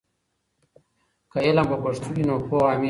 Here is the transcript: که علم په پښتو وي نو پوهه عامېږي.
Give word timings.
که 1.31 1.37
علم 1.45 1.65
په 1.71 1.77
پښتو 1.83 2.07
وي 2.15 2.23
نو 2.27 2.35
پوهه 2.47 2.63
عامېږي. 2.69 2.79